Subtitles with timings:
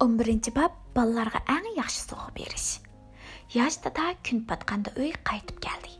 [0.00, 2.80] 11 bab bolalarga eng yaxshi sovg'a berish.
[3.52, 5.92] Yosh dada kun patqanda uy qaytib keldi.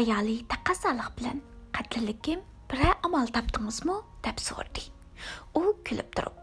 [0.00, 1.42] Ayoli taqazzoliq bilan
[1.76, 4.84] "Qatlilikim, bir amal topdingizmi?" deb so'rdi.
[5.60, 6.36] U kulib turib,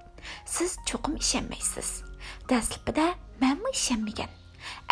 [0.46, 1.90] "Siz cho'qim ishonmaysiz.
[2.50, 3.08] Dastlabida
[3.42, 4.32] menmi ishonmagan.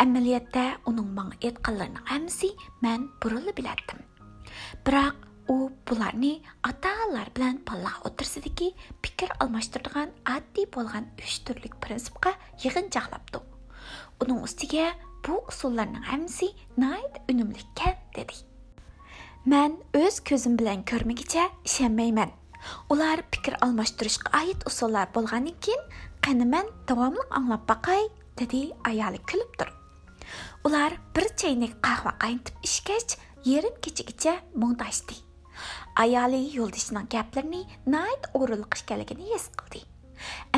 [0.02, 2.50] Amaliyotda uning menga aytganlarining hammasi
[2.82, 4.00] men burili bilatdim.
[4.84, 6.32] Biroq u bularni
[6.68, 8.68] ota-onalar bilan bolalar o'tirsidagi
[9.04, 12.34] fikr almashtiradigan oddiy bo'lgan uch turlik prinsipga
[12.64, 13.40] yig'inchoqlabdi
[14.22, 14.92] uning ustiga
[15.26, 18.36] bu usullarning hammasi nayt unumlikkan dedi.
[19.44, 22.30] Man o'z ko'zim bilan ko'rmagicha ishonmayman.
[22.92, 25.82] Ular fikr almashtirishga oid usullar bo'lgandan keyin
[26.24, 28.04] qani man davomli anglab boqay
[28.40, 29.76] dedi ayoli kulib turib.
[30.64, 33.16] Ular bir chaynak qahva qaynatib ichgach
[33.52, 35.29] yarim kechagacha mungdashdi
[36.04, 37.62] ayoli yo'ldishining gaplarini
[37.94, 39.84] nayt o'rinliq ekanligini his qildi.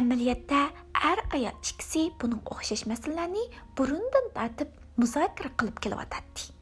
[0.00, 0.62] Amaliyotda
[1.02, 3.44] har ayol ikkisi buning o'xshash masalalarni
[3.76, 6.52] burundan tortib muzokara qilib kelyotadi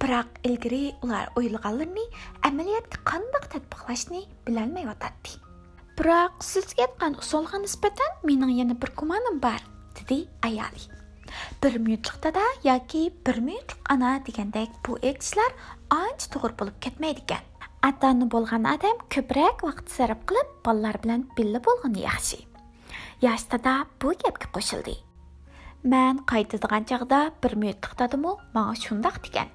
[0.00, 2.04] biroq ilgari ular o'ylaganlarini
[2.48, 5.36] amaliyotga qandoq tatbiqlashni bilolmayotadi.
[5.98, 9.60] Biroq sizga aytgan usulga nisbatan mening yana bir gumonim bor
[9.98, 10.82] dedi ayoli.
[11.62, 15.50] Bir minutlik dada yoki bir minutlik ana degandek bu aytishlar
[16.00, 17.26] ancha to'g'ri bo'lib ketmaydi
[17.88, 22.38] atani bo'lgan odam ko'proq vaqt sarf qilib bolalar bilan birga bo'lgani yaxshi.
[23.24, 24.94] Yosh dada bu gapga qo'shildi.
[25.92, 29.48] Man qaytadigan chog'da bir minutlik dadimu manga shundoq degan.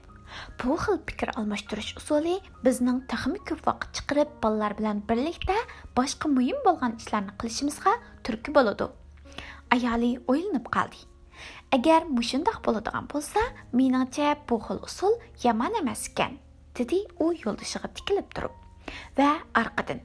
[0.59, 5.57] Bu xil fikr almashtirish usuli bizning taxmi ko'p vaqt chiqarib bolalar bilan birlikda
[5.97, 8.87] boshqa muhim bo'lgan ishlarni qilishimizga turtki bo'ladi.
[9.75, 10.99] Ayoli o'ylanib qoldi.
[11.77, 13.41] Agar mushundoq bo'ladigan bo'lsa
[13.77, 15.13] meningcha bu xil usul
[15.45, 16.44] yomon emas ekan.
[16.79, 18.53] Dedi u yo'ldoshiga tikilib turib.
[19.17, 19.31] Va
[19.61, 20.01] orqadan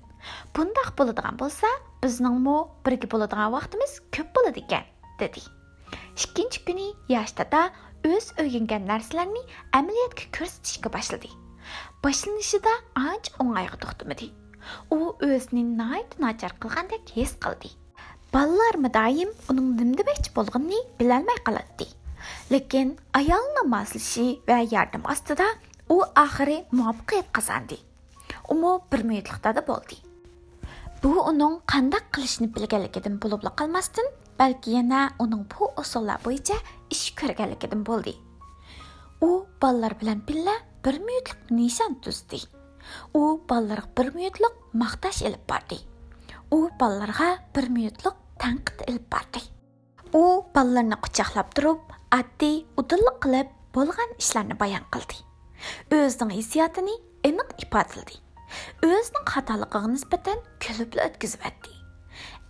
[0.57, 1.69] bundoq bo'ladigan bo'lsa
[2.03, 4.85] bizningmi birga bo'ladigan vaqtimiz ko'p bo'ladi ekan
[5.23, 5.43] dedi.
[6.25, 7.63] Ikkinchi kuni yosh dada
[8.13, 9.43] o'z o'rgangan narsalarni
[9.79, 11.31] amaliyotga ko'rsatishga boshladi.
[12.05, 12.73] Boshlanishida
[13.07, 14.29] ancha o'ng'ayga to'xtamadi.
[14.97, 14.99] U
[15.29, 17.71] o'zini nayt nachar qilgandek his qildi.
[18.35, 21.89] Bolalarmi doim uning nim demoqchi bo'lganini bilolmay qoladi.
[22.53, 25.49] Lekin ayolni moslashi va yordam ostida
[25.95, 27.79] u oxiri muvaffaqiyat qozondi
[28.53, 29.97] umi bir minutliqda bo'ldi.
[31.03, 34.09] Bu uning qandaq qilishni bilganligidan bo'libla qolmasdan
[34.41, 36.57] balki yana uning bu usullar bo'yicha
[36.95, 38.15] ish ko'rganligidan bo'ldi.
[39.29, 39.31] U
[39.63, 42.41] bolalar bilan birga bir minutlik nishon tuzdi.
[43.15, 45.79] U bolalarga bir minutlik maqtash ilib bordi.
[46.57, 49.43] U bolalarga bir minutlik tanqid ilib bordi.
[50.13, 50.23] U
[50.55, 55.30] bolalarni quchoqlab turib oddiy udillik qilib bo'lgan ishlarni bayon qildi.
[55.91, 58.19] өзінің исиятыны эниқ ипатылды.
[58.83, 61.77] Өзінің қаталықыға нисбатан күліплі өткізіп әтті.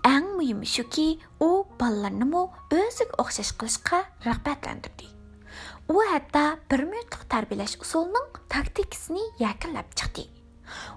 [0.08, 5.10] Әң мұйымы шуки, о балларны өзің өзік оқшаш қылышқа рағбәтләндірді.
[5.90, 10.24] О әтті бір мүлттік тәрбелеш ұсулының тактикісіні якінләп чықты.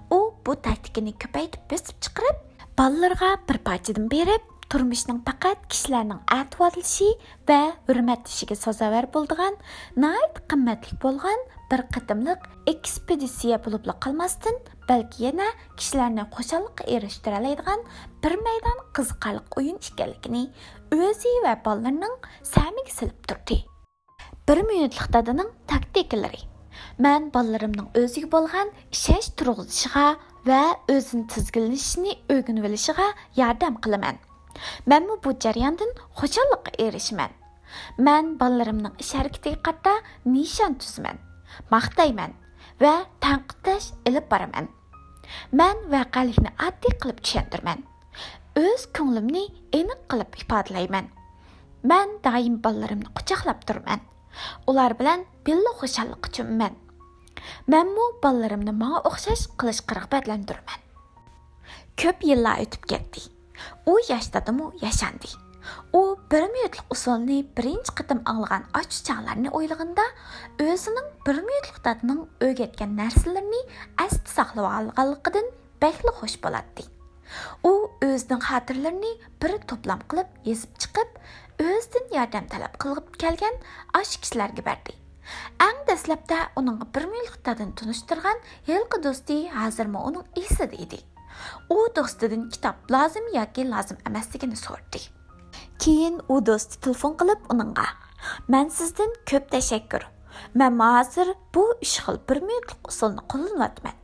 [0.08, 2.40] О бұ тактикіні көпәйтіп бесіп чықырып,
[2.78, 7.06] балларға бір партиядан беріп, turmushning faqat kishilarning atvorlishi
[7.48, 7.58] va
[7.88, 9.58] hurmatlashiga sazovar bo'ldigan
[10.04, 14.56] nayt qimmatli bo'lgan bir qatimliq ekspeditsiya bo'lib qolmasdan
[14.88, 15.46] balki yana
[15.78, 17.86] kishilarni xushalliqqa erishtira oladigan
[18.24, 20.42] bir maydon qiziqarli o'yin ekanligini
[20.98, 22.18] o'zi va bolalarning
[22.52, 23.62] samiga silib turdi.
[24.48, 26.42] Bir minutlik dadaning taktikalari
[27.04, 30.06] man bolalarimning o'ziga bo'lgan ishonch turg'izishiga
[30.50, 30.62] va
[30.98, 34.24] o'zini tizginlashini o'rganib olishiga yordam qilaman.
[34.90, 37.32] Manmi bu jarayondan xushallikqa erishman
[38.06, 39.92] man bolalarimning ish harakatiga qarta
[40.34, 41.18] nishon tuzman
[41.74, 42.32] maqtayman
[42.82, 42.94] va
[43.24, 44.68] tanqidlash ilib boraman.
[45.58, 47.84] Man voqelikni oddiy qilib tushuntirman.
[48.64, 49.44] O'z ko'nglimni
[49.78, 51.06] aniq qilib ifodalayman.
[51.90, 54.00] Man doim bolalarimni quchoqlab turman.
[54.70, 56.74] Ular bilan billa xushallik uchunman
[57.72, 60.80] manmu bolalarimni manga o'xshash qilishga rag'batlantirman
[62.00, 63.33] ko'p yillar o'tib ketdi.
[63.86, 65.30] U yashdadimu yashandi
[65.98, 66.00] u
[66.30, 70.06] bir minutlik usulni birinchi qatim anglagan ochchaqlarni o'ylaganda
[70.66, 73.62] o'zining bir minutlik dadining o'rgatgan narsalarini
[74.06, 75.48] asti saqlab olganligidan
[75.84, 76.88] bakli xush bo'ladi
[77.70, 77.72] u
[78.08, 79.14] o'zining xotirlarini
[79.44, 81.16] bir to'plam qilib yezib chiqib
[81.70, 83.64] o'zidan yordam talab qilib kelgan
[84.02, 85.00] osh kishilarga berdi
[85.94, 90.98] dastlabda uning bir minutlik dadini tunishtirgan yilqi do'sti hozirmi uning esida edi
[91.70, 95.00] u do'stidan kitob lozim yoki lozim emasligini so'rdi.
[95.82, 97.86] Keyin u do'sti telefon qilib uningga
[98.48, 100.02] man sizdan ko'p tashakkur.
[100.54, 103.96] Man hozir bu uch xil bir minutlik usulni qo'llanyapman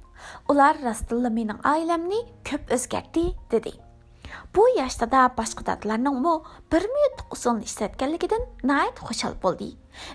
[0.51, 3.73] ular rostilla mening oilamni ko'p o'zgardi dedi.
[4.55, 6.35] Bu yoshda da boshqa dadalarningmi
[6.73, 9.71] bir minutlik usulni ishlatganligidan nayt xushal bo'ldi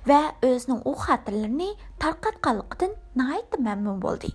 [0.09, 1.69] va o'zining u xotirlarini
[2.03, 4.31] tarqatganligidan nayt mamnun bo'ldi.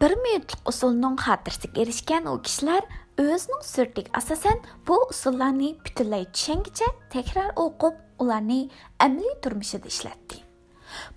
[0.00, 2.82] Bir minutlik usulning xotirasiga erishgan u kishilar
[3.22, 4.58] o'zining surtiga asosan
[4.88, 8.60] bu usullarni butunlay tushungicha takror o'qib ularni
[9.06, 10.42] amaliy turmushida ishlatdi.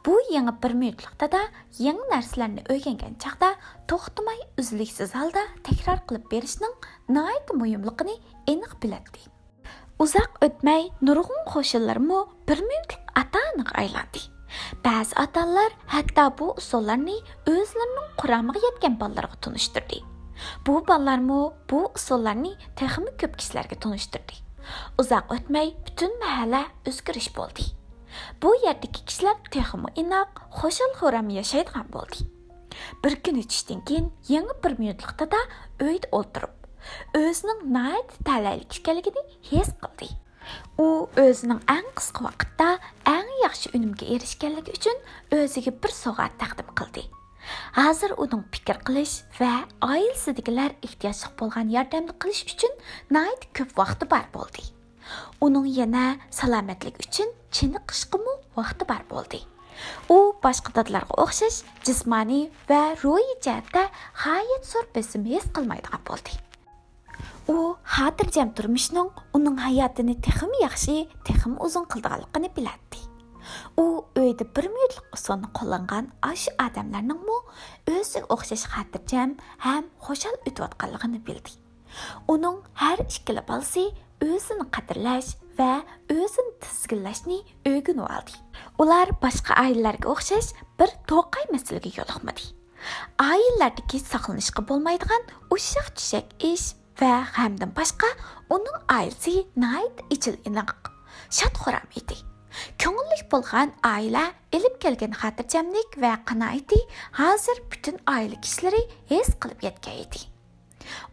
[0.06, 1.42] Bu yangi bir minutlikda da
[1.80, 3.50] yangi narsalarni o'rgangan chaqda
[3.92, 6.76] to'xtamay uzluksiz holda takror qilib berishning
[7.10, 8.16] nihoyat muhimligini
[8.54, 9.30] aniq biladi
[10.04, 14.39] uzoq o'tmay nurg'un qo'shinlarmi bir minutlik ota aniq aylandi.
[14.86, 17.18] Ba'zi otalar hatto bu usullarni
[17.54, 20.00] o'zlarining quramiga yetgan bolalarga tunishtirdi.
[20.66, 24.36] Bu bolalarmi bu usullarni texmi ko'p kishilarga tunishtirdi.
[25.02, 27.66] Uzoq o'tmay butun mahalla o'zgarish bo'ldi.
[28.42, 32.28] Bu yerdagi kishilar texmi inoq xo'shal xo'ram yashaydigan bo'ldi.
[33.04, 35.42] Bir kun o'tishdan keyin yangi bir minutlikda da
[35.86, 36.54] uyda o'tirib
[37.22, 40.08] o'zining nayt talaylik ekanligini his qildi.
[40.86, 40.88] U
[41.24, 42.70] o'zining eng qisqa vaqtda
[43.16, 44.98] eng yaxshi unumga erishganligi uchun
[45.38, 47.04] o'ziga bir sovg'a taqdim qildi.
[47.76, 49.52] Hozir uning fikr qilish va
[49.92, 52.74] oilasidagilar ehtiyojli bo'lgan yordamni qilish uchun
[53.18, 54.66] nayt ko'p vaqti bor bo'ldi.
[55.46, 56.06] Uning yana
[56.40, 59.40] salomatlik uchun chiniqishqimu vaqti bor bo'ldi.
[60.16, 63.88] U boshqa dodlarga o'xshash jismoniy va ruhiy jihatda
[64.24, 66.49] g'oyat zo'r besim his qilmaydigan bo'ldi.
[67.54, 67.58] U
[67.96, 70.98] xotirjam turmushning uning hayotini texim yaxshi
[71.28, 73.10] texim uzun qildiganligini biladi
[73.78, 77.38] u uyda bir minutlik usulni qo'llangan ashu odamlarningmi
[77.94, 79.32] o'ziga o'xshash xotirjam
[79.66, 81.52] ham xo'shal o'tayotganligini bildi.
[82.34, 83.86] Uning har ikkala balsi
[84.30, 85.30] o'zini qadrlash
[85.60, 85.72] va
[86.18, 87.40] o'zini tizginlashni
[87.72, 88.34] o'rganib oldi.
[88.82, 90.50] Ular boshqa oilalarga o'xshash
[90.80, 92.44] bir to'qay masalaga yo'liqmadi.
[93.32, 95.24] Oilalardagi saqlanishga bo'lmaydigan
[95.56, 96.68] ushaq tushak ish
[97.02, 98.10] va hamdan boshqa
[98.56, 100.72] uning oilasi nayt ichil iniq
[101.38, 102.18] shodxo'ram edi
[102.84, 104.24] ko'ngillik bo'lgan oila
[104.58, 106.80] ilib kelgan xotirjamlik va qanoati
[107.20, 108.82] hozir butun oila kishilari
[109.12, 110.22] his qilib yetgan edi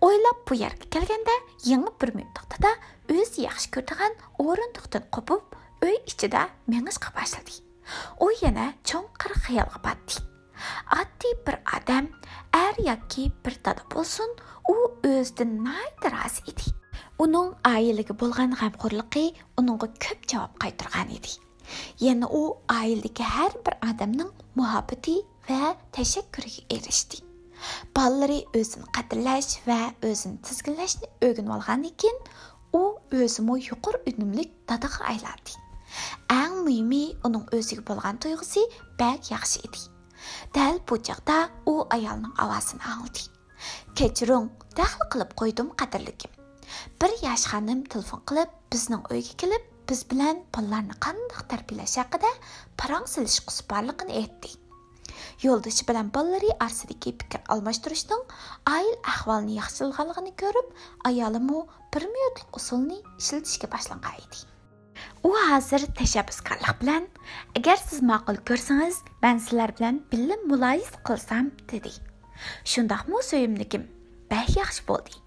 [0.08, 1.36] o'ylab bu yerga kelganda
[1.70, 2.72] yangi bir minutda
[3.16, 5.56] o'zi yaxshi ko'radigan o'rindiqdan qopib
[5.86, 6.42] uy ichida
[6.72, 7.60] mengishqa boshladi
[8.24, 10.24] u yana cho'nqir xayolga botdi
[11.00, 12.08] oddiy bir odam
[12.64, 14.30] er yoki bir dada bo'lsin
[14.74, 14.76] u
[15.10, 16.66] o'zidan nayda rozi edi
[17.24, 19.24] uning oilaga bo'lgan g'amxo'rligi
[19.60, 21.32] uningga ko'p javob qaytargan edi
[22.06, 22.42] yana u
[22.78, 25.16] oiladagi har bir odamning muhabbati
[25.48, 25.60] va
[25.96, 27.18] tashakkuriga erishdi.
[27.96, 32.18] Bolalari o'zini qadrlash va o'zini tizginlashni o'rganib olgandan keyin
[32.80, 32.82] u
[33.22, 35.62] o'zimi yuqori unumlik dadaga aylandi
[38.26, 38.62] tuyg'usi
[38.98, 39.80] bak yaxshi edi.
[40.54, 43.35] Dal bu chog'da u ayolning ovozini angladi.
[44.00, 44.50] Kechiring
[44.80, 46.36] dahl qilib qo'ydim qadrligim
[47.00, 52.30] bir yosh xonim telefon qilib bizning uyga kelib biz bilan bolalarni qandoq tarbiyalash haqida
[52.82, 53.40] parang silish
[53.72, 54.56] borligini aytdi
[55.44, 58.22] yo'ldoshi bilan bolalari orasidagi fikr almashtirishning
[58.76, 60.68] ayil ahvolini yaxshilaganligini ko'rib
[61.10, 61.60] ayolimu
[61.94, 64.38] bir minutlik usulni ishlatishga boshlangan edi.
[65.28, 67.08] U hozir tashabbuskorlik bilan
[67.58, 71.92] agar siz ma'qul ko'rsangiz man sizlar bilan billa muloyiz qilsam dedi.
[73.30, 73.84] Suyimligim
[74.30, 75.22] bak yaxshi bo'ldi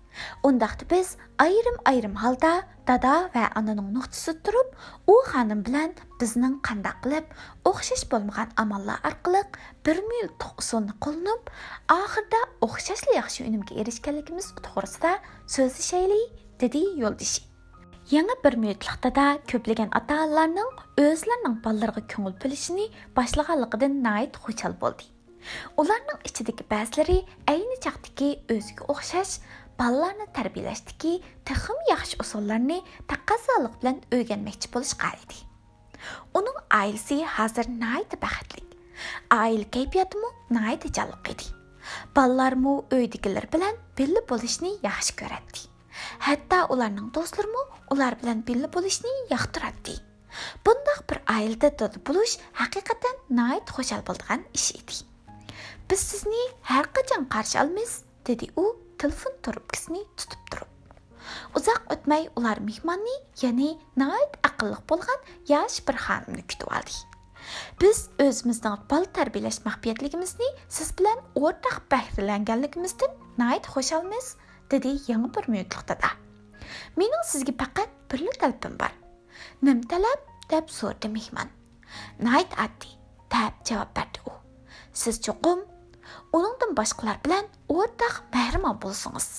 [0.47, 2.51] undaqda biz ayrim ayrim holda
[2.88, 4.69] dada va onaning nuqtasi turib
[5.13, 7.25] u xonim bilan bizning qandaq qilib
[7.71, 9.44] o'xshash bo'lmagan amallar orqali
[9.85, 11.54] bir minutlik usulni qo'llanib
[11.97, 15.13] oxirida o'xshashli yaxshi unumga erishganligimiz to'g'risida
[15.56, 16.25] so'zlashaylik
[16.63, 17.42] dedi yo'ldoshi
[18.16, 20.71] yangi bir minutlikda da ko'plagan ota onalarning
[21.06, 22.85] o'zlarining bolalariga ko'ngil bo'lishini
[23.18, 25.04] boshlaganligidan nayt xushal bo'ldi
[25.81, 27.18] ularning ichidagi ba'zilari
[27.54, 29.34] ayni chaqdagi o'ziga o'xshash
[29.81, 31.14] bolalarni tarbiyalashdagi
[31.50, 32.80] texim yaxshi usullarni
[33.14, 35.40] taqozolik bilan o'rganmoqchi bo'lishqa edi
[36.42, 38.64] uning oilasi hozir nayt baxtli
[39.42, 40.30] oila kayfiyatimi
[40.60, 41.50] nayt jalliq edi
[42.19, 45.69] bolalarmi uydagilar bilan birga bo'lishni yaxshi ko'radi
[46.28, 49.96] hatto ularning do'stlarimi ular bilan birga bo'lishni yoqtiradi.
[50.66, 55.08] Bundoq bir oilada do'st bo'lish haqiqatan nayt xo'jal bo'lgan ish edi.
[55.90, 58.66] Biz sizni har qachon qarshi olamiz dedi u
[58.98, 60.72] telefon trubkasini tutib turib.
[61.58, 63.69] Uzoq o'tmay ular mehmonni ya'ni
[64.02, 65.19] nihoyat aqlli bo'lgan
[65.52, 67.00] yosh bir xonimni kutib oldik.
[67.81, 74.36] Biz o'zimizning bola tarbiyalash mahbiyatligimizni siz bilan o'rtaq bahrilanganligimizdan nihoyat xushalmiz
[74.72, 76.12] dedi yangi bir minutliqda
[77.00, 78.94] mening sizga faqat birla talabim bor.
[79.62, 80.19] Nim talab?
[80.50, 81.50] deb so'radi mehmon.
[82.26, 82.94] Nihoyat oddiy
[83.34, 84.31] deb javob berdi u.
[85.02, 85.60] Siz cho'qim
[86.33, 89.30] uningdan boshqalar bilan o'rtaq mehribon bo'lsingiz.